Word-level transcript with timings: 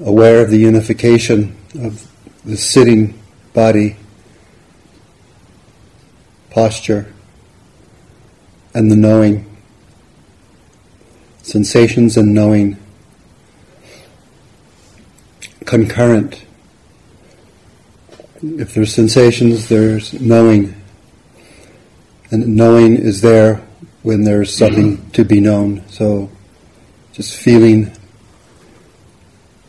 aware 0.00 0.42
of 0.42 0.50
the 0.50 0.58
unification 0.58 1.56
of 1.80 2.10
the 2.44 2.56
sitting 2.56 3.18
body, 3.52 3.96
posture, 6.50 7.12
and 8.74 8.90
the 8.90 8.96
knowing, 8.96 9.56
sensations 11.42 12.16
and 12.16 12.34
knowing, 12.34 12.76
concurrent. 15.64 16.44
If 18.42 18.74
there's 18.74 18.92
sensations, 18.92 19.68
there's 19.68 20.12
knowing. 20.20 20.74
And 22.30 22.56
knowing 22.56 22.96
is 22.96 23.20
there 23.20 23.62
when 24.02 24.24
there's 24.24 24.54
something 24.54 25.10
to 25.10 25.24
be 25.24 25.40
known. 25.40 25.82
So 25.88 26.30
just 27.12 27.36
feeling 27.36 27.96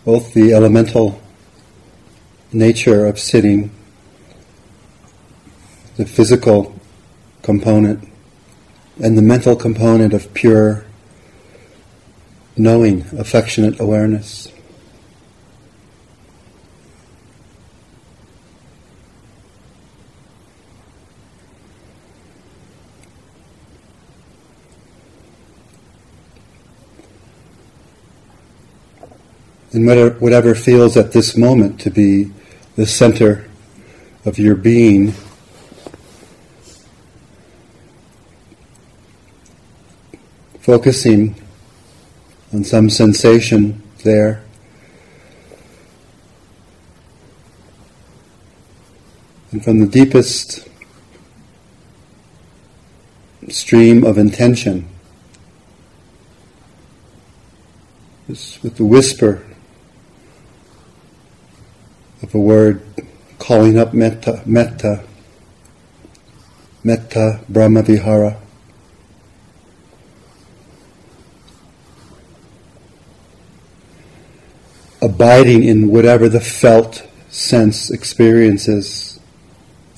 both 0.05 0.35
the 0.35 0.53
elemental 0.53 1.19
nature 2.53 3.07
of 3.07 3.19
sitting, 3.19 3.71
the 5.97 6.05
physical 6.05 6.79
component, 7.41 8.07
and 9.03 9.17
the 9.17 9.21
mental 9.21 9.55
component 9.55 10.13
of 10.13 10.31
pure 10.33 10.85
knowing, 12.55 13.01
affectionate 13.17 13.79
awareness. 13.79 14.47
And 29.75 29.85
whatever, 29.85 30.15
whatever 30.19 30.55
feels 30.55 30.95
at 30.95 31.11
this 31.11 31.35
moment 31.35 31.81
to 31.81 31.89
be 31.89 32.31
the 32.77 32.85
center 32.85 33.45
of 34.23 34.39
your 34.39 34.55
being. 34.55 35.13
Focusing 40.61 41.35
on 42.53 42.63
some 42.63 42.89
sensation 42.89 43.83
there. 44.03 44.41
And 49.51 49.61
from 49.61 49.79
the 49.79 49.87
deepest 49.87 50.67
stream 53.49 54.05
of 54.05 54.17
intention, 54.17 54.87
with 58.27 58.77
the 58.77 58.85
whisper 58.85 59.45
of 62.21 62.33
a 62.33 62.39
word 62.39 62.81
calling 63.39 63.77
up 63.77 63.93
metta, 63.93 64.41
metta, 64.45 65.03
metta 66.83 67.41
Brahma 67.49 67.81
Vihara. 67.83 68.37
Abiding 75.01 75.63
in 75.63 75.89
whatever 75.89 76.27
the 76.27 76.39
felt 76.39 77.07
sense 77.29 77.91
experiences 77.91 79.19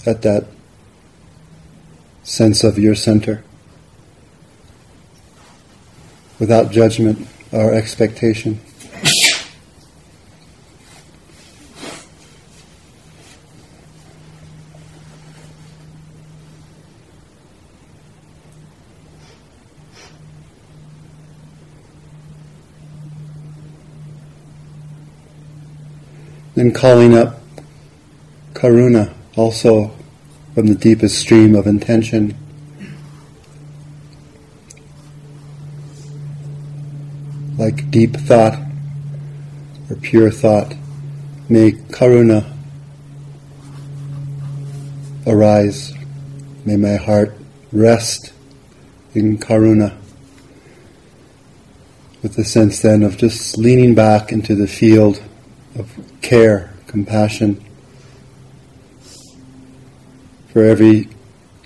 at 0.05 0.21
that 0.23 0.45
sense 2.23 2.63
of 2.63 2.77
your 2.77 2.95
center 2.95 3.43
without 6.39 6.71
judgment 6.71 7.27
or 7.51 7.73
expectation. 7.73 8.59
Then 26.57 26.73
calling 26.73 27.15
up 27.15 27.39
karuna, 28.53 29.13
also 29.35 29.95
from 30.55 30.65
the 30.65 30.73
deepest 30.73 31.19
stream 31.19 31.53
of 31.53 31.67
intention. 31.67 32.35
Like 37.59 37.91
deep 37.91 38.15
thought 38.15 38.57
or 39.87 39.97
pure 39.97 40.31
thought, 40.31 40.73
may 41.47 41.73
karuna 41.73 42.51
arise. 45.27 45.93
May 46.65 46.77
my 46.77 46.95
heart 46.95 47.37
rest 47.71 48.33
in 49.13 49.37
karuna. 49.37 49.95
With 52.23 52.33
the 52.33 52.43
sense 52.43 52.81
then 52.81 53.03
of 53.03 53.15
just 53.15 53.59
leaning 53.59 53.93
back 53.93 54.31
into 54.31 54.55
the 54.55 54.67
field 54.67 55.21
care, 56.27 56.73
compassion 56.87 57.63
for 60.51 60.61
every 60.61 61.07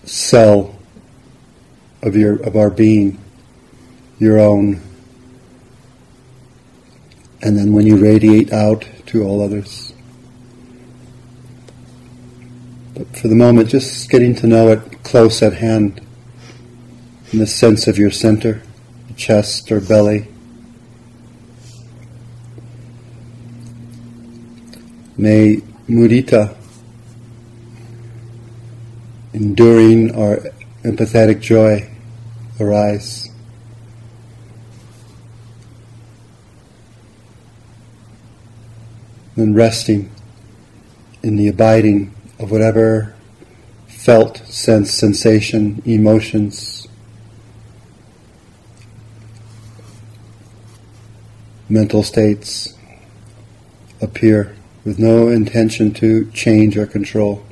cell 0.04 0.76
of 2.04 2.16
your 2.16 2.36
of 2.44 2.56
our 2.56 2.70
being, 2.70 3.20
your 4.20 4.40
own. 4.40 4.80
And 7.42 7.58
then 7.58 7.74
when 7.74 7.88
you 7.88 7.98
radiate 7.98 8.54
out 8.54 8.88
to 9.08 9.24
all 9.24 9.42
others. 9.42 9.94
But 12.94 13.18
for 13.18 13.30
the 13.30 13.36
moment, 13.36 13.70
just 13.70 14.12
getting 14.12 14.36
to 14.36 14.48
know 14.48 14.68
it 14.68 15.04
close 15.04 15.42
at 15.42 15.54
hand, 15.54 16.06
in 17.34 17.40
the 17.40 17.48
sense 17.48 17.88
of 17.88 17.98
your 17.98 18.12
center, 18.12 18.62
chest 19.16 19.72
or 19.72 19.82
belly. 19.82 20.28
May 25.22 25.58
mudita, 25.88 26.58
enduring 29.36 30.16
or 30.16 30.38
empathetic 30.84 31.42
joy, 31.42 31.88
arise. 32.60 33.30
And 39.36 39.56
resting 39.56 40.12
in 41.22 41.36
the 41.36 41.50
abiding 41.50 42.16
of 42.40 42.50
whatever 42.50 43.14
felt 43.86 44.40
sense, 44.48 44.92
sensation, 44.92 45.84
emotions, 45.86 46.88
mental 51.70 52.02
states 52.02 52.74
appear 54.02 54.56
with 54.84 54.98
no 54.98 55.28
intention 55.30 55.94
to 55.94 56.30
change 56.32 56.78
or 56.78 56.86
control. 56.86 57.44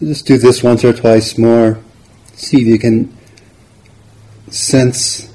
Just 0.00 0.26
do 0.26 0.38
this 0.38 0.62
once 0.62 0.84
or 0.84 0.92
twice 0.92 1.36
more. 1.36 1.80
See 2.34 2.62
if 2.62 2.66
you 2.68 2.78
can 2.78 3.16
sense 4.48 5.32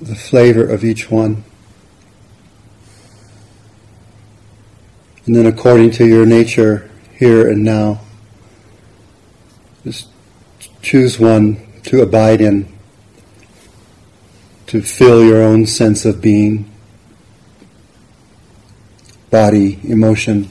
the 0.00 0.14
flavor 0.14 0.66
of 0.66 0.84
each 0.84 1.10
one. 1.10 1.44
And 5.26 5.36
then, 5.36 5.44
according 5.44 5.90
to 5.92 6.06
your 6.06 6.24
nature, 6.24 6.90
here 7.12 7.46
and 7.46 7.62
now, 7.62 8.00
just 9.84 10.08
choose 10.82 11.18
one 11.18 11.64
to 11.84 12.02
abide 12.02 12.40
in, 12.40 12.72
to 14.66 14.82
fill 14.82 15.24
your 15.24 15.42
own 15.42 15.66
sense 15.66 16.04
of 16.04 16.20
being, 16.20 16.70
body, 19.30 19.78
emotion, 19.84 20.48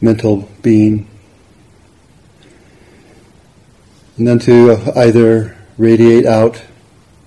mental 0.00 0.48
being. 0.62 1.08
And 4.16 4.28
then 4.28 4.38
to 4.40 4.92
either 4.94 5.56
radiate 5.76 6.26
out 6.26 6.62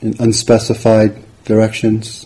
in 0.02 0.16
unspecified 0.20 1.22
directions, 1.44 2.26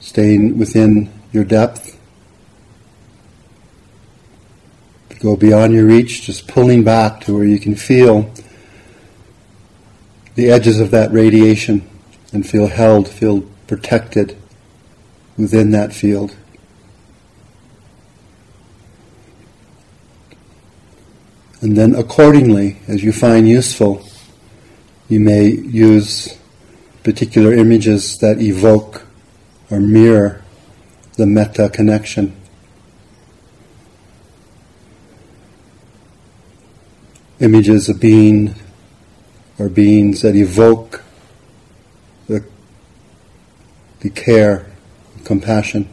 staying 0.00 0.58
within 0.58 1.12
your 1.32 1.44
depth, 1.44 1.99
go 5.20 5.36
beyond 5.36 5.72
your 5.72 5.84
reach, 5.84 6.22
just 6.22 6.48
pulling 6.48 6.82
back 6.82 7.20
to 7.20 7.34
where 7.34 7.44
you 7.44 7.58
can 7.58 7.76
feel 7.76 8.32
the 10.34 10.50
edges 10.50 10.80
of 10.80 10.90
that 10.90 11.12
radiation 11.12 11.86
and 12.32 12.48
feel 12.48 12.66
held, 12.66 13.06
feel 13.08 13.42
protected 13.66 14.36
within 15.36 15.70
that 15.70 15.92
field. 15.92 16.34
And 21.60 21.76
then 21.76 21.94
accordingly, 21.94 22.78
as 22.88 23.04
you 23.04 23.12
find 23.12 23.46
useful, 23.46 24.02
you 25.08 25.20
may 25.20 25.50
use 25.50 26.38
particular 27.02 27.52
images 27.52 28.18
that 28.18 28.40
evoke 28.40 29.06
or 29.70 29.78
mirror 29.78 30.42
the 31.16 31.26
metta 31.26 31.68
connection. 31.68 32.39
Images 37.40 37.88
of 37.88 37.98
being 38.00 38.54
or 39.58 39.68
beings 39.68 40.22
that 40.22 40.34
evoke 40.36 41.02
the, 42.28 42.44
the 44.00 44.10
care, 44.10 44.66
compassion. 45.24 45.88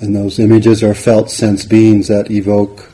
And 0.00 0.16
those 0.16 0.38
images 0.38 0.82
are 0.82 0.94
felt 0.94 1.30
sense 1.30 1.64
beings 1.64 2.08
that 2.08 2.30
evoke 2.30 2.90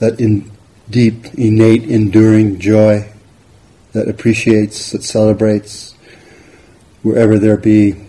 that 0.00 0.18
in 0.18 0.50
deep, 0.90 1.26
innate, 1.34 1.84
enduring 1.84 2.58
joy 2.58 3.08
that 3.92 4.08
appreciates, 4.08 4.92
that 4.92 5.02
celebrates 5.02 5.94
wherever 7.02 7.38
there 7.38 7.56
be 7.56 8.07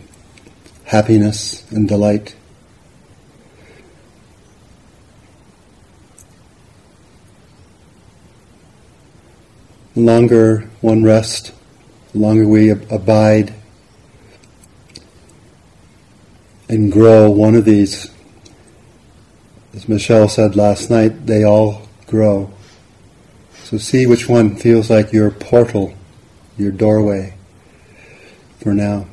happiness 0.89 1.71
and 1.71 1.87
delight. 1.87 2.35
The 9.93 10.01
longer 10.01 10.67
one 10.81 11.03
rests, 11.03 11.51
the 12.11 12.17
longer 12.17 12.47
we 12.47 12.71
abide 12.71 13.53
and 16.67 16.91
grow 16.91 17.29
one 17.29 17.53
of 17.53 17.65
these. 17.65 18.09
As 19.75 19.87
Michelle 19.87 20.27
said 20.27 20.55
last 20.55 20.89
night, 20.89 21.27
they 21.27 21.43
all 21.43 21.87
grow. 22.07 22.51
So 23.63 23.77
see 23.77 24.07
which 24.07 24.27
one 24.27 24.55
feels 24.55 24.89
like 24.89 25.13
your 25.13 25.29
portal, 25.29 25.93
your 26.57 26.71
doorway 26.71 27.35
for 28.59 28.73
now. 28.73 29.05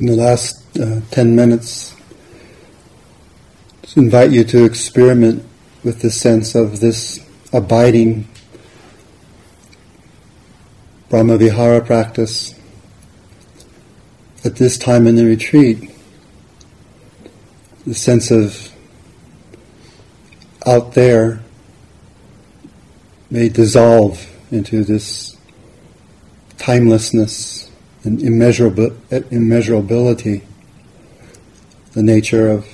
In 0.00 0.06
the 0.06 0.16
last 0.16 0.64
uh, 0.78 1.00
10 1.10 1.36
minutes, 1.36 1.94
just 3.82 3.98
invite 3.98 4.30
you 4.30 4.44
to 4.44 4.64
experiment 4.64 5.44
with 5.84 6.00
the 6.00 6.10
sense 6.10 6.54
of 6.54 6.80
this 6.80 7.20
abiding 7.52 8.26
Brahmavihara 11.10 11.84
practice 11.84 12.54
at 14.42 14.56
this 14.56 14.78
time 14.78 15.06
in 15.06 15.16
the 15.16 15.26
retreat. 15.26 15.90
The 17.86 17.94
sense 17.94 18.30
of 18.30 18.72
out 20.66 20.94
there 20.94 21.42
may 23.30 23.50
dissolve 23.50 24.26
into 24.50 24.82
this 24.82 25.36
timelessness 26.56 27.69
and 28.04 28.20
immeasurable, 28.22 28.90
immeasurability, 29.10 30.42
the 31.92 32.02
nature 32.02 32.48
of 32.48 32.66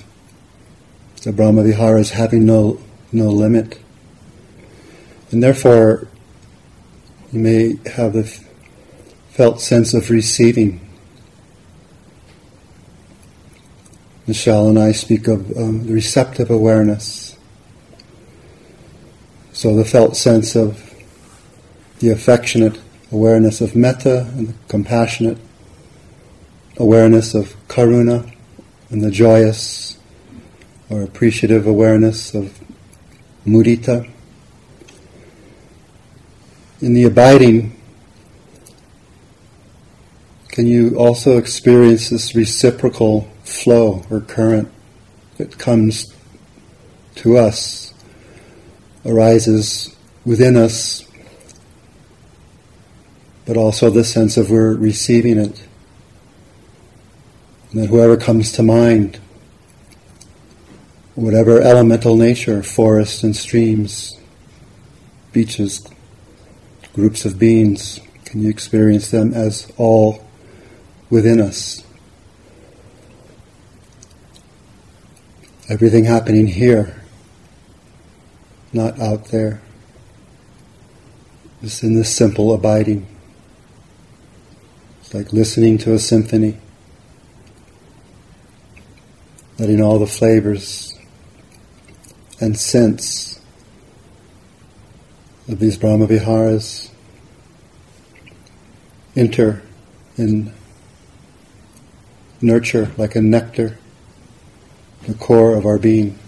the 1.23 1.33
Brahma 1.33 1.65
Viharas 1.65 2.11
having 2.11 2.47
no, 2.47 2.81
no 3.13 3.29
limit. 3.31 3.81
And 5.31 5.43
therefore, 5.43 6.07
you 7.33 7.41
may 7.41 7.75
have 7.91 8.13
the 8.13 8.25
felt 9.31 9.61
sense 9.61 9.93
of 9.93 10.09
receiving. 10.11 10.81
Michelle 14.27 14.69
and 14.69 14.79
I 14.79 14.93
speak 14.93 15.29
of 15.29 15.57
um, 15.57 15.87
receptive 15.87 16.51
awareness. 16.51 17.37
So 19.53 19.75
the 19.75 19.85
felt 19.85 20.17
sense 20.17 20.55
of 20.55 20.83
the 21.99 22.11
affectionate 22.11 22.81
awareness 23.13 23.61
of 23.61 23.77
metta 23.77 24.27
and 24.37 24.49
the 24.49 24.55
compassionate 24.69 25.39
awareness 26.79 27.35
of 27.35 27.55
karuna 27.69 28.33
and 28.91 29.03
the 29.03 29.11
joyous 29.11 29.99
or 30.91 31.03
appreciative 31.03 31.67
awareness 31.67 32.35
of 32.35 32.59
mudita. 33.47 34.09
In 36.81 36.95
the 36.95 37.05
abiding, 37.05 37.81
can 40.49 40.67
you 40.67 40.97
also 40.99 41.39
experience 41.39 42.11
this 42.11 42.35
reciprocal 42.35 43.29
flow 43.45 44.05
or 44.11 44.21
current 44.21 44.71
that 45.39 45.59
comes 45.59 46.15
to 47.17 47.37
us, 47.37 47.95
arises 49.05 49.95
within 50.25 50.57
us 50.57 51.06
but 53.47 53.57
also 53.57 53.89
the 53.89 54.05
sense 54.05 54.37
of 54.37 54.51
we're 54.51 54.75
receiving 54.75 55.39
it. 55.39 55.67
And 57.71 57.83
that 57.83 57.87
whoever 57.87 58.17
comes 58.17 58.53
to 58.53 58.63
mind, 58.63 59.21
whatever 61.15 61.61
elemental 61.63 62.17
nature, 62.17 62.63
forests 62.63 63.23
and 63.23 63.35
streams, 63.35 64.19
beaches, 65.33 65.87
groups 66.93 67.25
of 67.25 67.39
beings, 67.39 68.01
can 68.25 68.43
you 68.43 68.51
experience 68.51 69.11
them 69.11 69.33
as 69.33 69.73
all 69.77 70.25
within 71.09 71.41
us? 71.41 71.85
Everything 75.69 76.05
happening 76.05 76.47
here, 76.47 77.01
not 78.73 78.99
out 79.01 79.27
there. 79.27 79.61
Just 81.63 81.83
in 81.83 81.95
this 81.95 82.15
simple 82.15 82.53
abiding. 82.53 83.07
It's 85.07 85.15
like 85.15 85.33
listening 85.33 85.79
to 85.79 85.93
a 85.93 86.01
symphony, 86.01 86.57
letting 89.57 89.81
all 89.81 90.01
the 90.01 90.07
flavors 90.09 90.99
and 92.41 92.59
scents 92.59 93.41
of 95.49 95.61
these 95.61 95.79
Brahmaviharas 95.79 96.91
enter 99.15 99.63
and 100.17 100.53
nurture 102.41 102.91
like 102.97 103.15
a 103.15 103.23
nectar 103.23 103.79
the 105.05 105.15
core 105.15 105.55
of 105.55 105.67
our 105.67 105.79
being. 105.79 106.19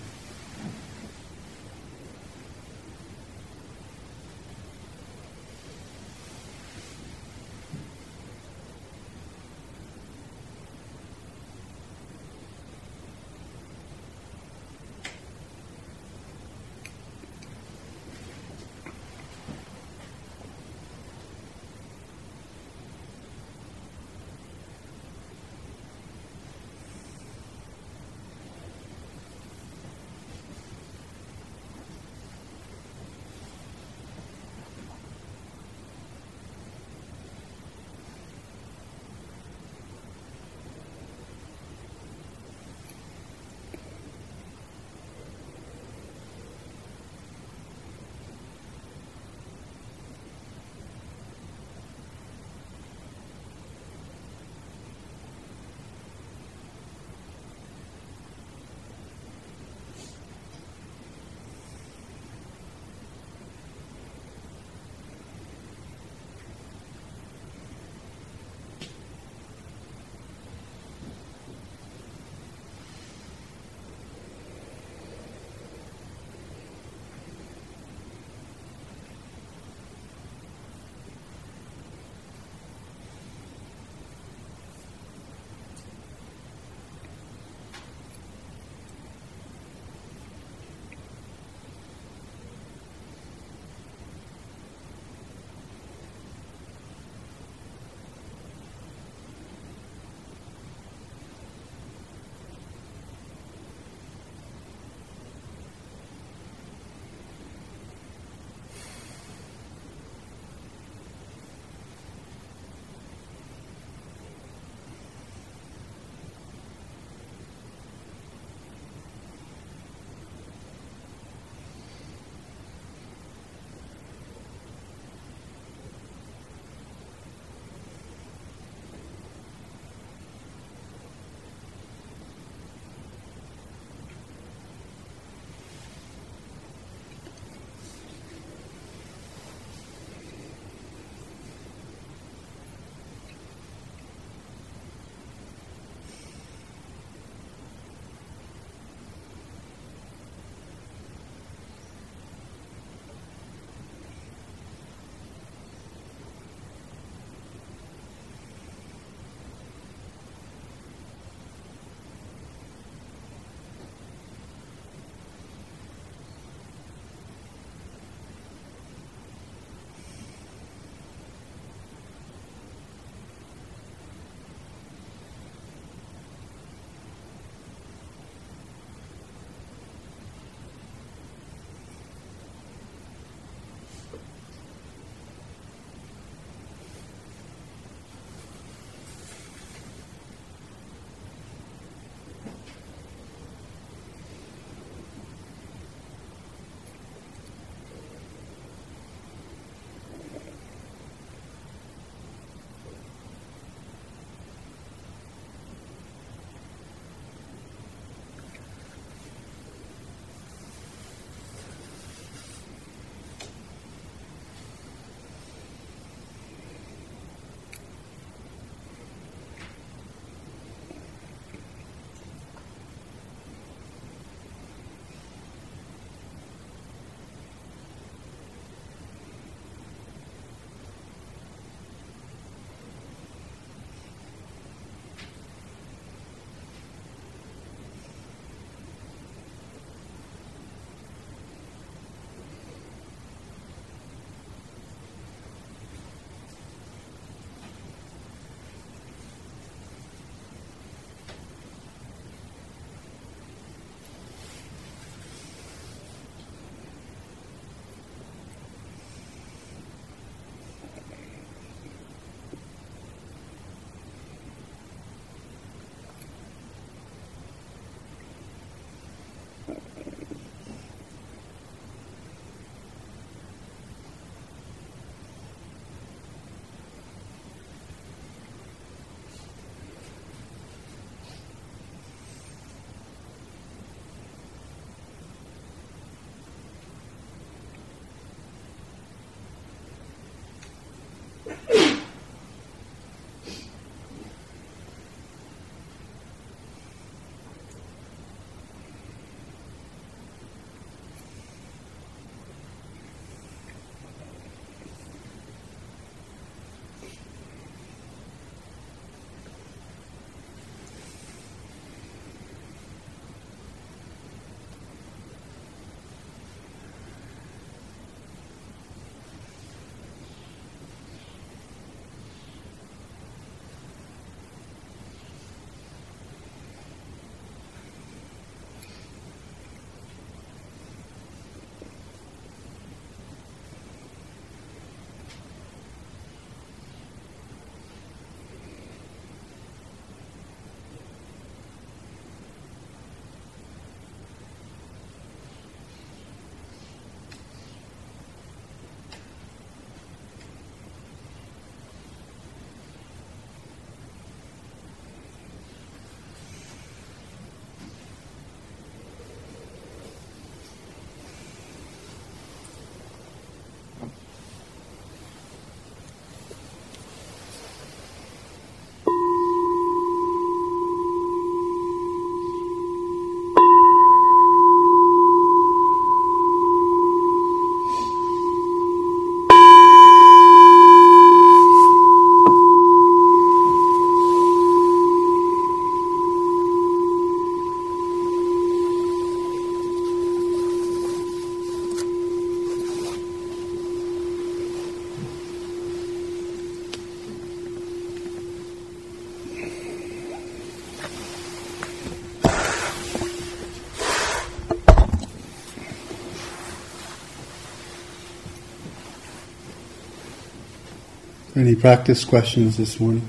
Practice 411.80 412.24
questions 412.24 412.76
this 412.76 412.98
morning? 412.98 413.26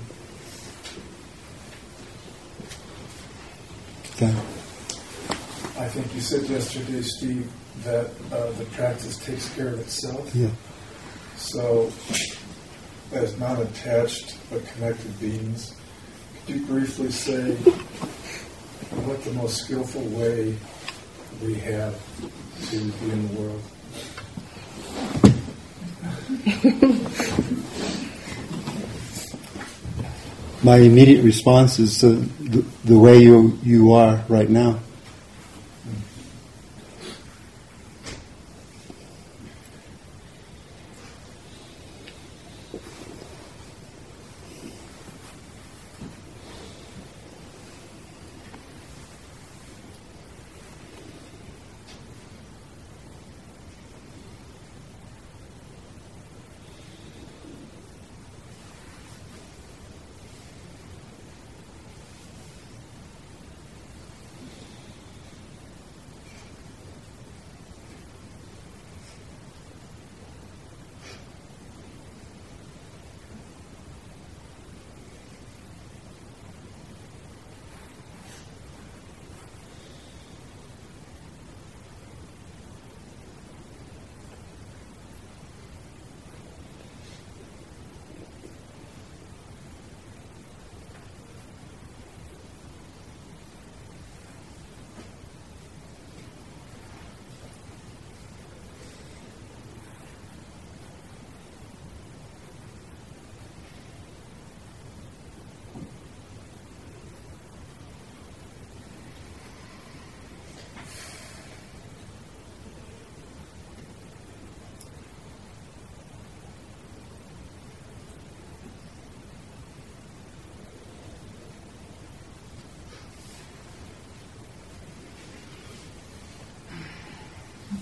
I 4.22 5.88
think 5.88 6.14
you 6.14 6.20
said 6.20 6.50
yesterday, 6.50 7.02
Steve, 7.02 7.52
that 7.84 8.08
uh, 8.34 8.52
the 8.52 8.66
practice 8.72 9.18
takes 9.18 9.54
care 9.56 9.70
of 9.70 9.80
itself. 9.80 10.36
Yeah. 10.36 10.50
So, 11.38 11.91
as 13.14 13.39
non 13.39 13.62
attached 13.62 14.38
but 14.50 14.66
connected 14.68 15.20
beings, 15.20 15.76
could 16.45 16.56
you 16.56 16.66
briefly 16.66 17.12
say 17.12 17.54
what 19.06 19.24
the 19.24 19.32
most 19.34 19.64
skillful 19.64 20.04
way 20.04 20.58
we 21.41 21.54
have 21.56 21.95
to 22.70 22.78
be 22.78 23.12
in 23.12 23.28
the 23.28 23.41
world? 23.41 23.64
My 30.62 30.78
immediate 30.78 31.24
response 31.24 31.80
is 31.80 32.01
the, 32.01 32.10
the, 32.39 32.66
the 32.84 32.99
way 32.99 33.20
you, 33.20 33.57
you 33.64 33.93
are 33.93 34.24
right 34.28 34.49
now. 34.49 34.80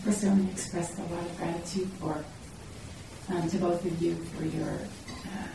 First, 0.07 0.23
I 0.23 0.29
to 0.29 0.51
express 0.51 0.97
a 0.97 1.01
lot 1.01 1.21
of 1.21 1.37
gratitude 1.37 1.89
for 1.99 2.23
um, 3.27 3.49
to 3.49 3.57
both 3.57 3.83
of 3.83 4.01
you 4.01 4.15
for 4.15 4.45
your 4.45 4.79
uh, 5.25 5.47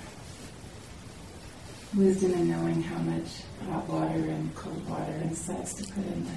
wisdom 1.97 2.35
in 2.35 2.51
knowing 2.51 2.83
how 2.83 2.99
much 2.99 3.29
hot 3.67 3.89
water 3.89 4.13
and 4.13 4.55
cold 4.55 4.87
water 4.87 5.11
and 5.23 5.35
such 5.35 5.73
to 5.77 5.85
put 5.95 6.05
in 6.05 6.27
the 6.27 6.37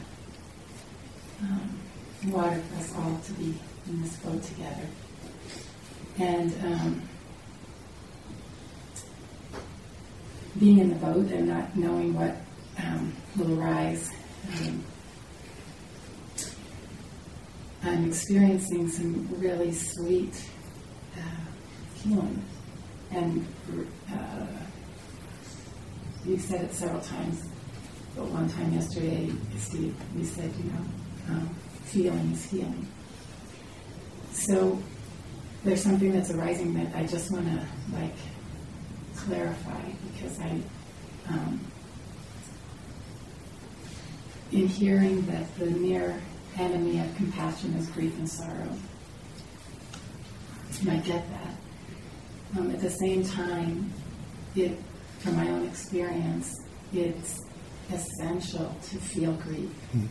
um, 1.43 1.77
water 2.27 2.61
for 2.61 2.75
us 2.77 2.95
all 2.95 3.19
to 3.25 3.33
be 3.33 3.53
in 3.89 4.01
this 4.01 4.15
boat 4.15 4.41
together. 4.43 4.87
And 6.17 6.53
um, 6.63 7.01
being 10.57 10.77
in 10.77 10.87
the 10.87 10.95
boat 10.95 11.29
and 11.31 11.49
not 11.49 11.75
knowing 11.75 12.13
what 12.13 12.37
um, 12.81 13.13
will 13.35 13.59
arise. 13.59 14.09
Um, 14.57 14.85
I'm 17.95 18.07
experiencing 18.07 18.89
some 18.89 19.25
really 19.39 19.71
sweet 19.71 20.33
uh, 21.15 21.21
healing. 22.03 22.43
And 23.09 23.47
uh, 24.11 24.47
you've 26.25 26.41
said 26.41 26.65
it 26.65 26.73
several 26.73 26.99
times, 26.99 27.47
but 28.13 28.25
one 28.25 28.49
time 28.49 28.73
yesterday, 28.73 29.31
Steve, 29.57 29.95
you 30.13 30.25
said, 30.25 30.51
you 30.57 30.71
know, 30.71 30.85
um, 31.29 31.49
feeling 31.85 32.33
is 32.33 32.43
healing. 32.51 32.85
So 34.33 34.77
there's 35.63 35.81
something 35.81 36.11
that's 36.11 36.31
arising 36.31 36.73
that 36.73 36.93
I 36.97 37.05
just 37.05 37.31
want 37.31 37.45
to 37.45 37.65
like 37.97 38.15
clarify 39.15 39.81
because 40.11 40.37
I, 40.41 40.59
um, 41.29 41.61
in 44.51 44.67
hearing 44.67 45.25
that 45.27 45.55
the 45.57 45.67
near 45.67 46.21
enemy 46.57 46.99
of 46.99 47.15
compassion 47.15 47.73
is 47.75 47.87
grief 47.89 48.17
and 48.17 48.29
sorrow. 48.29 48.69
And 50.81 50.91
I 50.91 50.97
get 50.97 51.23
that. 51.29 52.59
Um, 52.59 52.71
at 52.71 52.79
the 52.79 52.89
same 52.89 53.25
time, 53.25 53.91
it, 54.55 54.77
from 55.19 55.35
my 55.35 55.49
own 55.49 55.67
experience, 55.67 56.61
it's 56.93 57.41
essential 57.91 58.75
to 58.89 58.97
feel 58.97 59.33
grief. 59.33 59.69
Mm. 59.95 60.07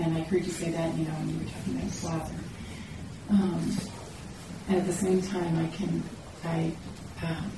And 0.00 0.16
I 0.16 0.20
heard 0.20 0.44
you 0.44 0.50
say 0.50 0.70
that, 0.70 0.94
you 0.96 1.04
know, 1.04 1.10
when 1.12 1.30
you 1.30 1.38
were 1.38 1.50
talking 1.50 1.76
about 1.76 1.90
father. 1.90 2.34
Um, 3.30 3.76
and 4.68 4.76
at 4.78 4.86
the 4.86 4.92
same 4.92 5.22
time, 5.22 5.58
I 5.58 5.68
can, 5.76 6.02
I, 6.44 6.72
um, 7.22 7.50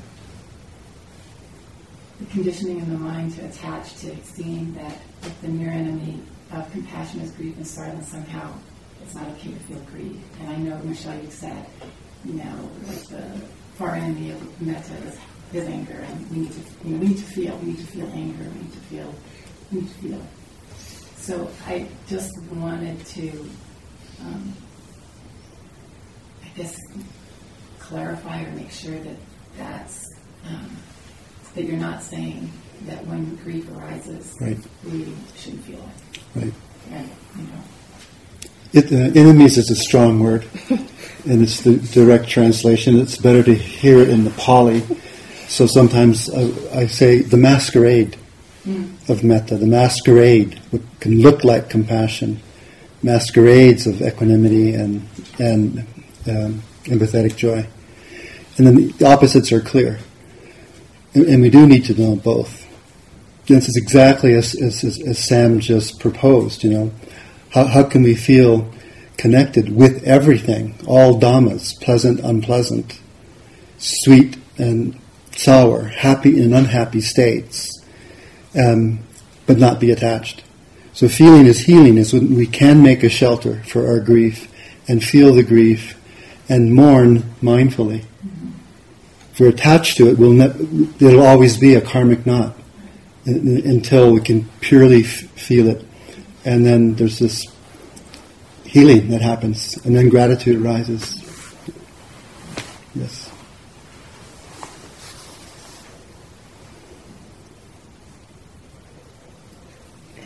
the 2.18 2.26
conditioning 2.26 2.78
in 2.78 2.90
the 2.90 2.98
mind 2.98 3.34
to 3.36 3.46
attach 3.46 3.96
to 4.00 4.16
seeing 4.24 4.74
that 4.74 4.98
if 5.22 5.40
the 5.40 5.48
near 5.48 5.70
enemy 5.70 6.20
of 6.52 6.70
compassion 6.72 7.20
is 7.20 7.30
grief 7.32 7.56
and 7.56 7.66
silence 7.66 8.08
somehow 8.08 8.52
it's 9.02 9.14
not 9.14 9.28
okay 9.28 9.50
to 9.50 9.58
feel 9.60 9.78
grief. 9.92 10.16
And 10.40 10.48
I 10.50 10.56
know, 10.56 10.78
Michelle, 10.84 11.18
you 11.20 11.30
said, 11.30 11.66
you 12.24 12.34
know, 12.34 12.70
like 12.86 13.02
the 13.08 13.22
far 13.76 13.94
enemy 13.94 14.30
of 14.30 14.60
metta 14.60 14.94
is, 15.06 15.18
is 15.52 15.68
anger, 15.68 15.94
and 15.94 16.30
we 16.30 16.40
need 16.40 16.52
to, 16.52 16.60
you 16.84 16.94
know, 16.94 17.00
we 17.00 17.08
need 17.08 17.18
to 17.18 17.24
feel, 17.24 17.56
we 17.58 17.68
need 17.68 17.78
to 17.78 17.86
feel 17.86 18.06
anger, 18.12 18.44
we 18.44 18.62
need 18.62 18.72
to 18.72 18.78
feel, 18.78 19.14
we 19.72 19.80
need 19.80 19.88
to 19.88 19.94
feel. 19.94 20.22
So 21.16 21.50
I 21.66 21.88
just 22.06 22.30
wanted 22.52 23.04
to, 23.06 23.30
um, 24.20 24.52
I 26.44 26.48
guess, 26.56 26.76
clarify 27.78 28.44
or 28.44 28.50
make 28.52 28.70
sure 28.70 28.98
that 28.98 29.16
that's 29.56 30.04
um, 30.46 30.76
that 31.54 31.64
you're 31.64 31.76
not 31.76 32.02
saying 32.02 32.50
that 32.86 33.06
when 33.06 33.36
grief 33.36 33.70
arises, 33.76 34.36
right. 34.40 34.58
we 34.84 35.14
shouldn't 35.36 35.64
feel 35.64 35.78
it. 35.78 36.20
Right. 36.34 36.54
And, 36.90 37.10
you 37.36 37.42
know. 37.42 37.62
It, 38.72 38.92
uh, 38.92 39.18
enemies 39.20 39.58
is 39.58 39.70
a 39.70 39.76
strong 39.76 40.20
word, 40.20 40.46
and 40.70 41.42
it's 41.42 41.60
the 41.60 41.76
direct 41.76 42.28
translation. 42.28 42.98
It's 43.00 43.16
better 43.16 43.42
to 43.42 43.54
hear 43.54 43.98
it 43.98 44.10
in 44.10 44.24
the 44.24 44.30
Pali. 44.30 44.82
So 45.48 45.66
sometimes 45.66 46.30
I, 46.30 46.52
I 46.72 46.86
say 46.86 47.22
the 47.22 47.36
masquerade 47.36 48.16
mm. 48.64 49.10
of 49.10 49.24
metta, 49.24 49.56
the 49.56 49.66
masquerade 49.66 50.60
what 50.70 50.82
can 51.00 51.20
look 51.20 51.42
like 51.42 51.68
compassion, 51.68 52.40
masquerades 53.02 53.88
of 53.88 54.00
equanimity 54.00 54.74
and 54.74 55.08
and 55.40 55.80
um, 56.28 56.62
empathetic 56.84 57.36
joy, 57.36 57.66
and 58.56 58.66
then 58.66 58.92
the 58.92 59.06
opposites 59.06 59.50
are 59.50 59.60
clear, 59.60 59.98
and, 61.14 61.26
and 61.26 61.42
we 61.42 61.50
do 61.50 61.66
need 61.66 61.84
to 61.86 62.00
know 62.00 62.14
both 62.14 62.59
this 63.56 63.68
is 63.68 63.76
exactly 63.76 64.34
as, 64.34 64.54
as, 64.54 64.84
as, 64.84 65.18
Sam 65.18 65.60
just 65.60 66.00
proposed, 66.00 66.62
you 66.62 66.70
know. 66.70 66.92
How, 67.50 67.64
how 67.64 67.82
can 67.82 68.02
we 68.02 68.14
feel 68.14 68.70
connected 69.16 69.74
with 69.74 70.04
everything, 70.04 70.74
all 70.86 71.20
dhammas, 71.20 71.80
pleasant, 71.80 72.20
unpleasant, 72.20 72.98
sweet 73.78 74.38
and 74.56 74.98
sour, 75.36 75.84
happy 75.84 76.40
and 76.42 76.54
unhappy 76.54 77.00
states, 77.00 77.84
um, 78.58 79.00
but 79.46 79.58
not 79.58 79.80
be 79.80 79.90
attached. 79.90 80.42
So 80.92 81.08
feeling 81.08 81.46
is 81.46 81.60
healing 81.60 81.98
is 81.98 82.12
when 82.12 82.34
we 82.34 82.46
can 82.46 82.82
make 82.82 83.02
a 83.02 83.08
shelter 83.08 83.62
for 83.64 83.86
our 83.88 84.00
grief 84.00 84.50
and 84.88 85.02
feel 85.02 85.34
the 85.34 85.42
grief 85.42 86.00
and 86.48 86.74
mourn 86.74 87.18
mindfully. 87.42 88.04
If 89.32 89.40
we're 89.40 89.48
attached 89.48 89.96
to 89.98 90.08
it, 90.08 90.18
we'll 90.18 90.32
ne- 90.32 90.88
it'll 91.00 91.22
always 91.22 91.56
be 91.56 91.74
a 91.74 91.80
karmic 91.80 92.26
knot 92.26 92.56
until 93.30 94.12
we 94.12 94.20
can 94.20 94.48
purely 94.60 95.02
f- 95.04 95.08
feel 95.36 95.68
it. 95.68 95.84
And 96.44 96.64
then 96.64 96.94
there's 96.94 97.18
this 97.18 97.46
healing 98.64 99.08
that 99.10 99.20
happens, 99.20 99.76
and 99.84 99.94
then 99.96 100.08
gratitude 100.08 100.60
arises. 100.64 101.22
Yes. 102.94 103.30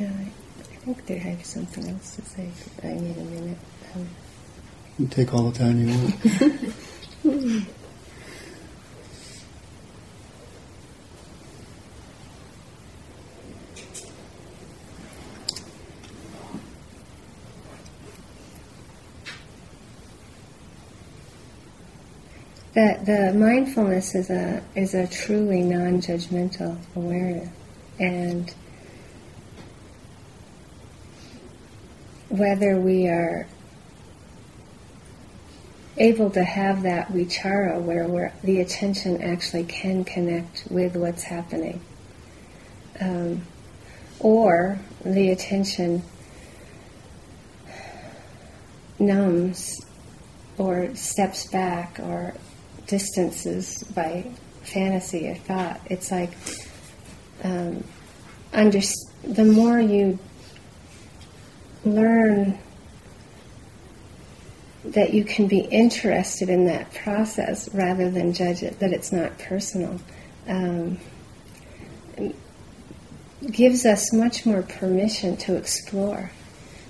I 0.00 0.86
think 0.86 1.06
they 1.06 1.16
have 1.18 1.44
something 1.44 1.88
else 1.88 2.16
to 2.16 2.22
say. 2.22 2.48
I 2.82 2.88
need 2.88 3.16
a 3.16 3.24
minute. 3.24 3.58
Um, 3.94 4.06
You 4.98 5.06
take 5.06 5.32
all 5.32 5.50
the 5.50 5.58
time 5.58 5.80
you 5.80 5.88
want. 5.96 7.64
that 22.74 22.93
the 23.04 23.32
mindfulness 23.34 24.14
is 24.14 24.30
a 24.30 24.62
is 24.74 24.94
a 24.94 25.06
truly 25.06 25.60
non-judgmental 25.60 26.78
awareness, 26.96 27.50
and 27.98 28.54
whether 32.30 32.80
we 32.80 33.06
are 33.06 33.46
able 35.98 36.30
to 36.30 36.42
have 36.42 36.82
that 36.82 37.08
vichara 37.08 37.80
where 37.80 38.32
the 38.42 38.60
attention 38.60 39.22
actually 39.22 39.64
can 39.64 40.02
connect 40.04 40.64
with 40.70 40.96
what's 40.96 41.24
happening, 41.24 41.80
um, 43.00 43.42
or 44.18 44.78
the 45.04 45.30
attention 45.30 46.02
numbs 48.98 49.84
or 50.56 50.94
steps 50.94 51.46
back 51.48 51.98
or 52.00 52.32
distances 52.86 53.82
by 53.94 54.26
fantasy 54.62 55.28
or 55.28 55.34
thought. 55.34 55.80
It's 55.86 56.10
like 56.10 56.30
um, 57.42 57.84
under, 58.52 58.80
the 59.22 59.44
more 59.44 59.78
you 59.78 60.18
learn 61.84 62.58
that 64.84 65.14
you 65.14 65.24
can 65.24 65.46
be 65.46 65.60
interested 65.60 66.48
in 66.48 66.66
that 66.66 66.92
process 66.92 67.72
rather 67.74 68.10
than 68.10 68.32
judge 68.32 68.62
it, 68.62 68.78
that 68.80 68.92
it's 68.92 69.12
not 69.12 69.38
personal, 69.38 69.98
um, 70.46 70.98
gives 73.50 73.86
us 73.86 74.12
much 74.12 74.46
more 74.46 74.62
permission 74.62 75.36
to 75.36 75.56
explore. 75.56 76.30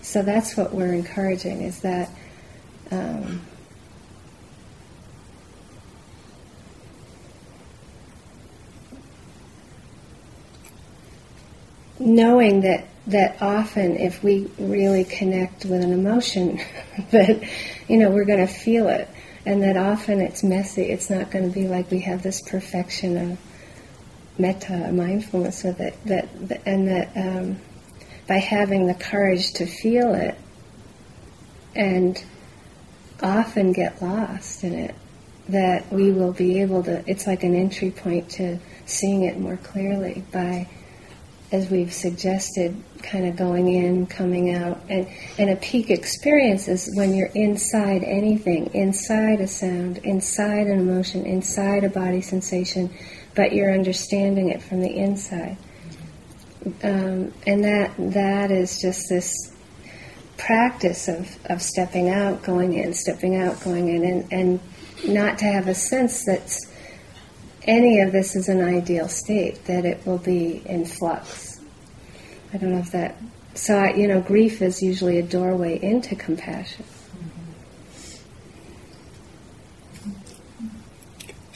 So 0.03 0.23
that's 0.23 0.57
what 0.57 0.75
we're 0.75 0.93
encouraging 0.93 1.63
is 1.63 1.81
that. 1.81 2.11
Um, 2.91 3.41
knowing 11.99 12.63
that 12.63 12.87
that 13.07 13.43
often 13.43 13.97
if 13.97 14.23
we 14.23 14.51
really 14.59 15.05
connect 15.05 15.67
with 15.67 15.83
an 15.83 15.93
emotion 15.93 16.59
that 17.11 17.47
you 17.89 17.99
know 17.99 18.11
we're 18.11 18.25
going 18.25 18.47
to 18.47 18.53
feel 18.53 18.89
it. 18.89 19.09
And 19.47 19.63
that 19.63 19.77
often 19.77 20.23
it's 20.23 20.43
messy. 20.43 20.85
It's 20.85 21.11
not 21.11 21.31
going 21.31 21.47
to 21.47 21.55
be 21.55 21.69
like 21.69 21.91
we 21.91 22.01
have 22.01 22.23
this 22.23 22.41
perfection 22.41 23.33
of 23.33 23.39
metta 24.39 24.91
mindfulness 24.91 25.65
with 25.65 25.81
it. 25.81 25.95
That 26.07 26.29
and 26.65 26.89
that 26.89 27.15
um, 27.15 27.61
by 28.27 28.39
having 28.39 28.87
the 28.87 28.95
courage 28.95 29.53
to 29.55 29.67
feel 29.67 30.15
it 30.15 30.39
and 31.75 32.23
often 33.23 33.73
get 33.73 34.01
lost 34.01 34.65
in 34.65 34.75
it 34.75 34.95
that 35.49 35.93
we 35.93 36.11
will 36.11 36.33
be 36.33 36.61
able 36.63 36.83
to 36.83 37.05
it's 37.07 37.27
like 37.27 37.43
an 37.43 37.55
entry 37.55 37.91
point 37.91 38.31
to 38.31 38.59
seeing 38.87 39.25
it 39.25 39.39
more 39.39 39.57
clearly 39.59 40.25
by 40.33 40.67
as 41.53 41.71
we've 41.71 41.93
suggested, 41.93 42.75
kind 43.03 43.27
of 43.27 43.37
going 43.37 43.69
in, 43.69 44.07
coming 44.07 44.55
out. 44.55 44.81
And, 44.89 45.07
and 45.39 45.51
a 45.51 45.57
peak 45.57 45.91
experience 45.91 46.69
is 46.69 46.91
when 46.97 47.15
you're 47.15 47.31
inside 47.35 48.03
anything, 48.03 48.71
inside 48.75 49.41
a 49.41 49.47
sound, 49.47 49.99
inside 49.99 50.67
an 50.67 50.81
emotion, 50.81 51.27
inside 51.27 51.85
a 51.85 51.89
body 51.89 52.23
sensation, 52.23 52.93
but 53.35 53.53
you're 53.53 53.73
understanding 53.73 54.49
it 54.49 54.63
from 54.63 54.81
the 54.81 54.91
inside. 54.91 55.57
Um, 56.83 57.33
and 57.47 57.63
that 57.65 57.93
that 57.99 58.51
is 58.51 58.81
just 58.81 59.09
this 59.11 59.53
practice 60.39 61.09
of, 61.09 61.39
of 61.47 61.61
stepping 61.61 62.09
out, 62.09 62.43
going 62.43 62.73
in, 62.73 62.95
stepping 62.95 63.37
out, 63.37 63.63
going 63.63 63.89
in, 63.89 64.05
and, 64.05 64.33
and 64.33 64.61
not 65.07 65.39
to 65.39 65.45
have 65.45 65.69
a 65.69 65.75
sense 65.75 66.25
that 66.25 66.51
any 67.67 68.01
of 68.01 68.13
this 68.13 68.37
is 68.37 68.49
an 68.49 68.63
ideal 68.63 69.09
state, 69.09 69.65
that 69.65 69.85
it 69.85 70.07
will 70.07 70.19
be 70.19 70.63
in 70.67 70.85
flux. 70.85 71.61
I 72.53 72.59
don't 72.59 72.73
know 72.73 72.79
if 72.79 72.93
that. 72.93 73.17
So, 73.55 73.77
I, 73.77 73.95
you 73.95 74.09
know, 74.09 74.21
grief 74.21 74.63
is 74.63 74.83
usually 74.83 75.19
a 75.19 75.23
doorway 75.23 75.81
into 75.83 76.17
compassion. 76.17 76.85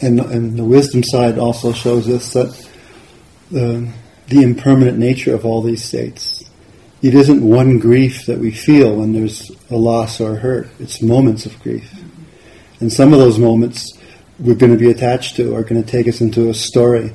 And, 0.00 0.20
and 0.20 0.56
the 0.56 0.64
wisdom 0.64 1.02
side 1.02 1.38
also 1.38 1.72
shows 1.72 2.08
us 2.08 2.32
that 2.34 2.68
the, 3.50 3.92
the 4.28 4.42
impermanent 4.42 4.98
nature 4.98 5.34
of 5.34 5.44
all 5.44 5.60
these 5.60 5.82
states. 5.82 6.44
It 7.02 7.14
isn't 7.14 7.42
one 7.42 7.78
grief 7.78 8.26
that 8.26 8.38
we 8.38 8.50
feel 8.50 8.96
when 8.96 9.12
there's 9.12 9.50
a 9.70 9.76
loss 9.76 10.20
or 10.20 10.34
a 10.34 10.36
hurt. 10.36 10.68
It's 10.78 11.02
moments 11.02 11.46
of 11.46 11.60
grief. 11.62 11.92
And 12.80 12.92
some 12.92 13.12
of 13.12 13.18
those 13.18 13.38
moments 13.38 13.98
we're 14.38 14.54
going 14.54 14.72
to 14.72 14.78
be 14.78 14.90
attached 14.90 15.36
to 15.36 15.54
are 15.54 15.62
going 15.62 15.82
to 15.82 15.90
take 15.90 16.06
us 16.06 16.20
into 16.20 16.48
a 16.48 16.54
story 16.54 17.12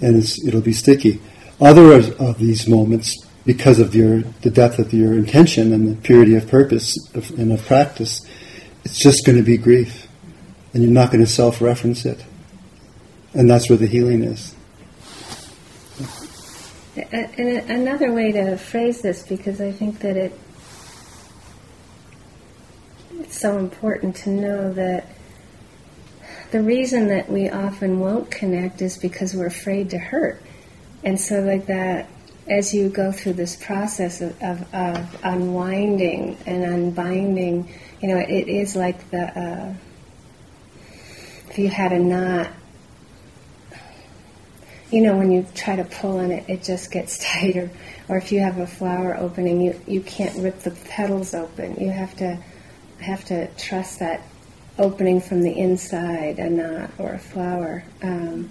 and 0.00 0.16
it'll 0.46 0.60
be 0.60 0.72
sticky. 0.72 1.20
Other 1.60 1.92
of 1.92 2.38
these 2.38 2.66
moments, 2.66 3.14
because 3.44 3.78
of 3.78 3.94
your 3.94 4.22
the 4.42 4.50
depth 4.50 4.78
of 4.78 4.92
your 4.92 5.14
intention 5.14 5.72
and 5.72 5.88
the 5.88 6.00
purity 6.00 6.34
of 6.34 6.48
purpose 6.48 6.96
and 7.14 7.52
of 7.52 7.64
practice, 7.66 8.26
it's 8.84 8.98
just 8.98 9.26
going 9.26 9.36
to 9.36 9.44
be 9.44 9.58
grief, 9.58 10.08
and 10.72 10.82
you're 10.82 10.92
not 10.92 11.10
going 11.10 11.22
to 11.22 11.30
self-reference 11.30 12.06
it, 12.06 12.24
and 13.34 13.50
that's 13.50 13.68
where 13.68 13.76
the 13.76 13.86
healing 13.86 14.24
is. 14.24 14.54
And 16.96 17.70
another 17.70 18.12
way 18.12 18.32
to 18.32 18.56
phrase 18.56 19.02
this, 19.02 19.22
because 19.22 19.60
I 19.60 19.70
think 19.70 20.00
that 20.00 20.16
it 20.16 20.32
it's 23.18 23.38
so 23.38 23.58
important 23.58 24.16
to 24.16 24.30
know 24.30 24.72
that 24.72 25.06
the 26.50 26.60
reason 26.60 27.08
that 27.08 27.30
we 27.30 27.48
often 27.48 28.00
won't 28.00 28.30
connect 28.30 28.82
is 28.82 28.98
because 28.98 29.34
we're 29.34 29.46
afraid 29.46 29.90
to 29.90 29.98
hurt. 29.98 30.42
And 31.04 31.18
so, 31.20 31.40
like 31.40 31.66
that, 31.66 32.08
as 32.48 32.74
you 32.74 32.88
go 32.88 33.12
through 33.12 33.34
this 33.34 33.56
process 33.56 34.20
of, 34.20 34.42
of, 34.42 34.74
of 34.74 35.20
unwinding 35.22 36.36
and 36.46 36.64
unbinding, 36.64 37.72
you 38.02 38.08
know, 38.08 38.18
it 38.18 38.48
is 38.48 38.74
like 38.74 39.10
the 39.10 39.38
uh, 39.38 39.74
if 41.48 41.58
you 41.58 41.68
had 41.68 41.92
a 41.92 41.98
knot. 41.98 42.50
You 44.90 45.02
know, 45.02 45.16
when 45.16 45.30
you 45.30 45.46
try 45.54 45.76
to 45.76 45.84
pull 45.84 46.18
on 46.18 46.32
it, 46.32 46.48
it 46.48 46.64
just 46.64 46.90
gets 46.90 47.18
tighter. 47.32 47.70
Or 48.08 48.16
if 48.16 48.32
you 48.32 48.40
have 48.40 48.58
a 48.58 48.66
flower 48.66 49.16
opening, 49.16 49.60
you, 49.60 49.80
you 49.86 50.00
can't 50.00 50.36
rip 50.42 50.58
the 50.60 50.72
petals 50.72 51.32
open. 51.32 51.76
You 51.76 51.90
have 51.90 52.16
to 52.16 52.38
have 52.98 53.24
to 53.26 53.46
trust 53.54 54.00
that 54.00 54.20
opening 54.78 55.20
from 55.20 55.42
the 55.42 55.56
inside, 55.56 56.38
a 56.38 56.48
knot 56.48 56.90
or 56.98 57.12
a 57.12 57.18
flower. 57.18 57.84
Um, 58.02 58.50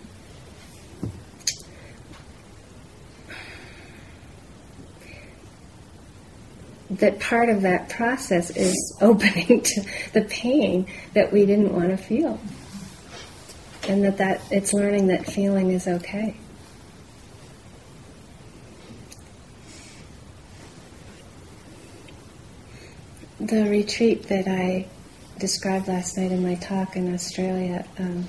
that 6.89 7.20
part 7.20 7.49
of 7.49 7.61
that 7.61 7.89
process 7.89 8.49
is 8.51 8.97
opening 9.01 9.61
to 9.61 9.84
the 10.13 10.22
pain 10.24 10.88
that 11.13 11.32
we 11.32 11.45
didn't 11.45 11.74
want 11.74 11.89
to 11.89 11.97
feel 11.97 12.39
and 13.88 14.03
that, 14.03 14.17
that 14.17 14.41
it's 14.51 14.74
learning 14.74 15.07
that 15.07 15.26
feeling 15.26 15.72
is 15.72 15.88
okay 15.88 16.36
the 23.39 23.70
retreat 23.70 24.24
that 24.24 24.47
i 24.47 24.86
described 25.40 25.88
last 25.88 26.18
night 26.18 26.32
in 26.32 26.44
my 26.44 26.56
talk 26.56 26.96
in 26.96 27.14
australia 27.14 27.86
um, 27.98 28.28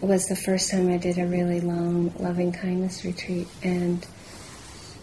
was 0.00 0.26
the 0.26 0.36
first 0.36 0.70
time 0.70 0.88
i 0.90 0.96
did 0.96 1.18
a 1.18 1.26
really 1.26 1.60
long 1.60 2.12
loving 2.18 2.52
kindness 2.52 3.04
retreat. 3.04 3.48
And 3.62 4.06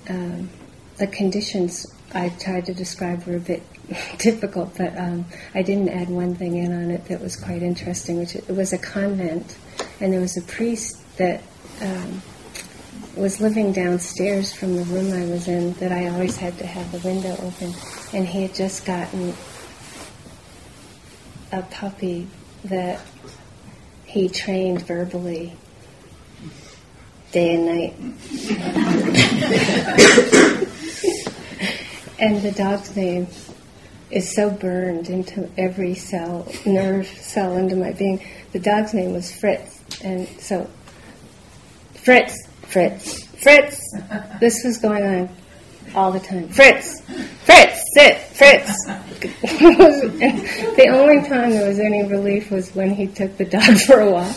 um, 0.10 0.50
the 0.98 1.08
conditions 1.08 1.94
I 2.14 2.30
tried 2.30 2.66
to 2.68 2.74
describe 2.74 3.26
were 3.26 3.36
a 3.36 3.40
bit 3.40 3.64
difficult, 4.18 4.76
but 4.78 4.98
um, 4.98 5.26
I 5.54 5.62
didn't 5.62 5.90
add 5.90 6.10
one 6.10 6.36
thing 6.36 6.58
in 6.58 6.74
on 6.74 6.92
it 6.92 7.06
that 7.06 7.22
was 7.22 7.36
quite 7.36 7.62
interesting, 7.62 8.18
which 8.20 8.36
it 8.36 8.50
was 8.50 8.74
a 8.74 8.78
convent, 8.78 9.58
and 10.00 10.12
there 10.12 10.22
was 10.22 10.38
a 10.38 10.42
priest 10.42 10.98
that 11.18 11.44
um, 11.82 12.22
was 13.16 13.42
living 13.42 13.74
downstairs 13.74 14.54
from 14.54 14.76
the 14.76 14.84
room 14.84 15.14
I 15.14 15.26
was 15.32 15.48
in 15.48 15.74
that 15.74 15.92
I 15.92 16.08
always 16.08 16.38
had 16.38 16.58
to 16.60 16.66
have 16.66 16.92
the 16.92 17.00
window 17.08 17.36
open, 17.42 17.74
and 18.14 18.28
he 18.28 18.44
had 18.44 18.56
just 18.56 18.86
gotten 18.86 19.34
a 21.52 21.62
puppy 21.64 22.28
that 22.66 23.02
he 24.06 24.30
trained 24.30 24.82
verbally 24.82 25.54
day 27.32 27.56
and 27.56 27.66
night. 27.66 27.94
and 32.20 32.42
the 32.42 32.52
dog's 32.52 32.96
name 32.96 33.28
is 34.12 34.34
so 34.34 34.50
burned 34.50 35.10
into 35.10 35.50
every 35.58 35.94
cell, 35.94 36.48
nerve 36.66 37.08
cell 37.08 37.58
into 37.58 37.76
my 37.76 37.92
being. 37.92 38.24
The 38.52 38.60
dog's 38.60 38.94
name 38.94 39.14
was 39.14 39.32
Fritz, 39.32 39.84
and 40.04 40.28
so 40.40 40.70
Fritz, 41.94 42.48
Fritz, 42.64 43.26
Fritz. 43.26 43.80
This 44.40 44.64
was 44.66 44.80
going 44.80 45.04
on 45.04 45.30
all 45.94 46.12
the 46.12 46.20
time. 46.20 46.50
Fritz, 46.50 47.02
Fritz, 47.44 47.84
sit, 47.94 48.18
Fritz. 48.40 48.86
the 49.20 50.88
only 50.94 51.28
time 51.28 51.50
there 51.50 51.68
was 51.68 51.78
any 51.78 52.08
relief 52.08 52.50
was 52.50 52.74
when 52.74 52.90
he 52.90 53.06
took 53.06 53.36
the 53.36 53.44
dog 53.44 53.78
for 53.80 54.00
a 54.00 54.10
walk. 54.10 54.34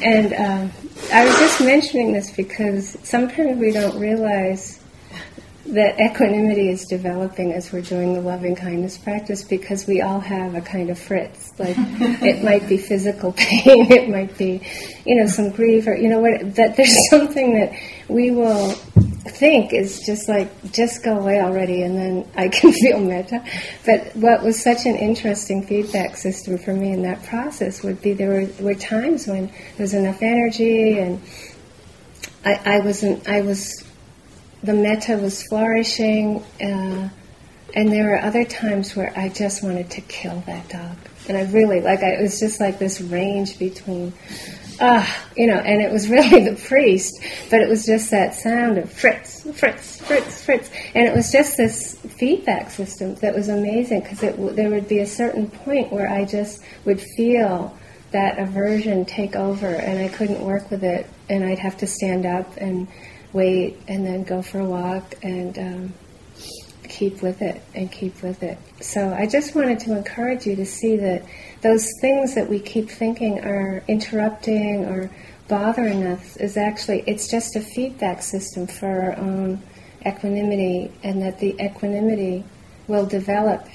And 0.00 0.32
um, 0.34 0.70
I 1.12 1.24
was 1.24 1.36
just 1.40 1.60
mentioning 1.60 2.12
this 2.12 2.30
because 2.30 2.96
sometimes 3.02 3.58
we 3.58 3.72
don't 3.72 3.98
realize 3.98 4.78
that 5.66 5.98
equanimity 5.98 6.68
is 6.68 6.86
developing 6.86 7.52
as 7.52 7.72
we're 7.72 7.82
doing 7.82 8.14
the 8.14 8.20
loving 8.20 8.54
kindness 8.54 8.96
practice 8.96 9.42
because 9.42 9.88
we 9.88 10.02
all 10.02 10.20
have 10.20 10.54
a 10.54 10.60
kind 10.60 10.88
of 10.88 10.96
fritz. 10.96 11.52
Like 11.58 11.74
it 11.78 12.44
might 12.44 12.68
be 12.68 12.76
physical 12.76 13.32
pain, 13.36 13.90
it 13.90 14.08
might 14.08 14.38
be, 14.38 14.62
you 15.04 15.16
know, 15.16 15.26
some 15.26 15.50
grief, 15.50 15.88
or 15.88 15.96
you 15.96 16.08
know 16.08 16.20
what. 16.20 16.54
That 16.54 16.76
there's 16.76 16.96
something 17.10 17.54
that 17.54 17.72
we 18.06 18.30
will 18.30 18.76
think 19.30 19.72
is 19.72 20.00
just 20.00 20.28
like 20.28 20.72
just 20.72 21.04
go 21.04 21.18
away 21.18 21.40
already, 21.40 21.82
and 21.82 21.96
then 21.96 22.28
I 22.36 22.48
can 22.56 22.72
feel 22.72 23.00
metta. 23.00 23.44
But 23.86 24.14
what 24.16 24.42
was 24.42 24.60
such 24.60 24.86
an 24.86 24.96
interesting 24.96 25.66
feedback 25.66 26.16
system 26.16 26.58
for 26.58 26.74
me 26.74 26.92
in 26.92 27.02
that 27.02 27.22
process 27.24 27.82
would 27.82 28.02
be 28.02 28.12
there 28.12 28.30
were, 28.30 28.48
were 28.60 28.74
times 28.74 29.26
when 29.26 29.46
there 29.46 29.84
was 29.84 29.94
enough 29.94 30.22
energy 30.22 30.98
and 30.98 31.20
I, 32.44 32.60
I 32.64 32.80
wasn't 32.80 33.28
I 33.28 33.40
was 33.42 33.84
the 34.62 34.74
metta 34.74 35.16
was 35.16 35.42
flourishing, 35.42 36.42
uh, 36.60 37.08
and 37.74 37.92
there 37.92 38.10
were 38.10 38.20
other 38.20 38.44
times 38.44 38.94
where 38.94 39.12
I 39.16 39.28
just 39.28 39.62
wanted 39.62 39.90
to 39.90 40.00
kill 40.02 40.42
that 40.46 40.68
dog. 40.68 40.96
And 41.28 41.36
I 41.36 41.50
really, 41.50 41.80
like, 41.80 42.00
I, 42.00 42.10
it 42.10 42.22
was 42.22 42.38
just 42.38 42.60
like 42.60 42.78
this 42.78 43.00
range 43.00 43.58
between, 43.58 44.12
ah, 44.82 45.26
you 45.36 45.46
know, 45.46 45.58
and 45.58 45.80
it 45.80 45.90
was 45.90 46.08
really 46.08 46.50
the 46.50 46.56
priest, 46.56 47.22
but 47.50 47.60
it 47.60 47.68
was 47.68 47.86
just 47.86 48.10
that 48.10 48.34
sound 48.34 48.76
of 48.78 48.92
Fritz, 48.92 49.42
Fritz, 49.58 50.00
Fritz, 50.00 50.44
Fritz. 50.44 50.70
And 50.94 51.06
it 51.06 51.14
was 51.14 51.30
just 51.30 51.56
this 51.56 51.96
feedback 52.18 52.70
system 52.70 53.14
that 53.16 53.34
was 53.34 53.48
amazing 53.48 54.00
because 54.00 54.20
there 54.20 54.70
would 54.70 54.88
be 54.88 54.98
a 54.98 55.06
certain 55.06 55.48
point 55.48 55.92
where 55.92 56.08
I 56.08 56.24
just 56.24 56.62
would 56.84 57.00
feel 57.00 57.76
that 58.10 58.38
aversion 58.38 59.06
take 59.06 59.36
over 59.36 59.66
and 59.66 59.98
I 59.98 60.08
couldn't 60.08 60.44
work 60.44 60.70
with 60.70 60.84
it 60.84 61.06
and 61.30 61.44
I'd 61.44 61.60
have 61.60 61.78
to 61.78 61.86
stand 61.86 62.26
up 62.26 62.56
and 62.58 62.88
wait 63.32 63.80
and 63.88 64.04
then 64.04 64.24
go 64.24 64.42
for 64.42 64.60
a 64.60 64.64
walk 64.66 65.14
and 65.22 65.58
um, 65.58 65.94
keep 66.88 67.22
with 67.22 67.40
it 67.40 67.62
and 67.74 67.90
keep 67.90 68.22
with 68.22 68.42
it. 68.42 68.58
So 68.80 69.14
I 69.14 69.26
just 69.26 69.54
wanted 69.54 69.80
to 69.80 69.96
encourage 69.96 70.44
you 70.44 70.56
to 70.56 70.66
see 70.66 70.96
that 70.96 71.24
those 71.62 71.88
things 72.00 72.34
that 72.34 72.48
we 72.48 72.58
keep 72.58 72.90
thinking 72.90 73.40
are 73.40 73.82
interrupting 73.88 74.84
or 74.84 75.10
bothering 75.48 76.04
us 76.04 76.36
is 76.36 76.56
actually 76.56 77.04
it's 77.06 77.28
just 77.28 77.56
a 77.56 77.60
feedback 77.60 78.22
system 78.22 78.66
for 78.66 78.86
our 78.86 79.16
own 79.18 79.60
equanimity 80.06 80.90
and 81.02 81.22
that 81.22 81.38
the 81.38 81.54
equanimity 81.60 82.44
will 82.88 83.06
develop 83.06 83.66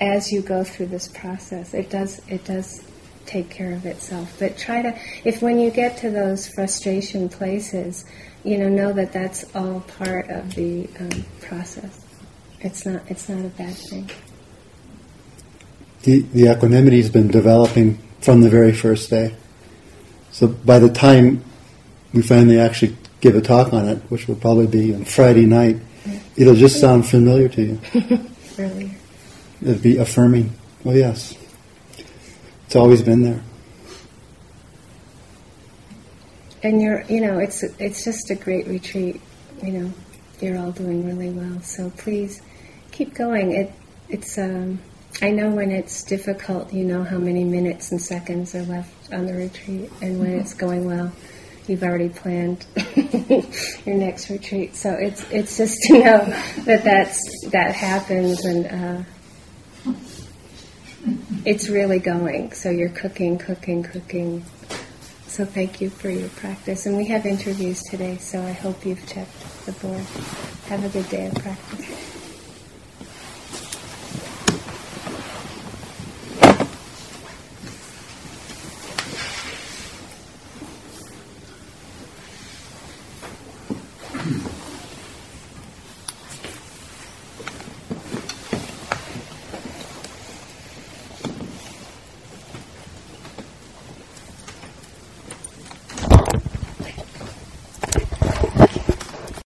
as 0.00 0.32
you 0.32 0.40
go 0.40 0.62
through 0.64 0.86
this 0.86 1.08
process. 1.08 1.74
It 1.74 1.90
does 1.90 2.20
it 2.28 2.44
does 2.44 2.84
take 3.26 3.50
care 3.50 3.72
of 3.72 3.84
itself. 3.86 4.36
But 4.38 4.56
try 4.56 4.82
to 4.82 4.98
if 5.24 5.42
when 5.42 5.58
you 5.58 5.70
get 5.70 5.98
to 5.98 6.10
those 6.10 6.48
frustration 6.48 7.28
places, 7.28 8.04
you 8.44 8.58
know, 8.58 8.68
know 8.68 8.92
that 8.92 9.12
that's 9.12 9.44
all 9.54 9.80
part 9.80 10.28
of 10.30 10.54
the 10.54 10.88
um, 10.98 11.24
process. 11.40 12.04
It's 12.60 12.86
not. 12.86 13.02
It's 13.08 13.28
not 13.28 13.44
a 13.44 13.48
bad 13.48 13.74
thing. 13.74 14.10
The 16.02 16.20
the 16.20 16.50
equanimity 16.50 16.98
has 16.98 17.10
been 17.10 17.28
developing 17.28 17.98
from 18.20 18.40
the 18.40 18.50
very 18.50 18.72
first 18.72 19.10
day. 19.10 19.34
So 20.30 20.48
by 20.48 20.78
the 20.78 20.88
time 20.88 21.44
we 22.12 22.22
finally 22.22 22.58
actually 22.58 22.96
give 23.20 23.34
a 23.34 23.40
talk 23.40 23.72
on 23.72 23.88
it, 23.88 23.98
which 24.08 24.28
will 24.28 24.36
probably 24.36 24.66
be 24.66 24.94
on 24.94 25.04
Friday 25.04 25.46
night, 25.46 25.76
it'll 26.36 26.54
just 26.54 26.80
sound 26.80 27.06
familiar 27.06 27.48
to 27.48 27.62
you. 27.62 27.80
Earlier. 28.58 28.94
It'll 29.62 29.82
be 29.82 29.98
affirming. 29.98 30.52
Oh 30.84 30.92
yes, 30.92 31.36
it's 32.66 32.76
always 32.76 33.02
been 33.02 33.22
there. 33.22 33.42
and 36.62 36.80
you're 36.82 37.02
you 37.02 37.20
know 37.20 37.38
it's 37.38 37.62
it's 37.62 38.04
just 38.04 38.30
a 38.30 38.34
great 38.34 38.66
retreat 38.66 39.20
you 39.62 39.72
know 39.72 39.92
you're 40.40 40.58
all 40.58 40.72
doing 40.72 41.06
really 41.06 41.30
well 41.30 41.60
so 41.60 41.90
please 41.90 42.42
keep 42.90 43.14
going 43.14 43.52
it 43.52 43.72
it's 44.08 44.38
um 44.38 44.78
I 45.20 45.30
know 45.30 45.50
when 45.50 45.70
it's 45.70 46.04
difficult 46.04 46.72
you 46.72 46.84
know 46.84 47.02
how 47.02 47.18
many 47.18 47.44
minutes 47.44 47.90
and 47.90 48.00
seconds 48.00 48.54
are 48.54 48.62
left 48.62 49.12
on 49.12 49.26
the 49.26 49.34
retreat 49.34 49.90
and 50.00 50.20
when 50.20 50.32
it's 50.32 50.54
going 50.54 50.86
well 50.86 51.12
you've 51.66 51.82
already 51.82 52.08
planned 52.08 52.64
your 53.84 53.96
next 53.96 54.30
retreat 54.30 54.76
so 54.76 54.92
it's 54.92 55.28
it's 55.30 55.56
just 55.56 55.80
to 55.82 55.98
know 55.98 56.24
that 56.64 56.84
that's 56.84 57.48
that 57.50 57.74
happens 57.74 58.44
and 58.44 58.66
uh, 58.66 59.94
it's 61.44 61.68
really 61.68 61.98
going 61.98 62.52
so 62.52 62.70
you're 62.70 62.88
cooking 62.90 63.38
cooking 63.38 63.82
cooking 63.82 64.44
so 65.38 65.44
thank 65.44 65.80
you 65.80 65.88
for 65.88 66.10
your 66.10 66.30
practice. 66.30 66.86
And 66.86 66.96
we 66.96 67.06
have 67.06 67.24
interviews 67.24 67.80
today, 67.82 68.16
so 68.16 68.42
I 68.42 68.50
hope 68.50 68.84
you've 68.84 69.06
checked 69.06 69.66
the 69.66 69.72
board. 69.72 70.02
Have 70.66 70.84
a 70.84 70.88
good 70.88 71.08
day 71.10 71.26
of 71.26 71.34
practice. 71.36 72.17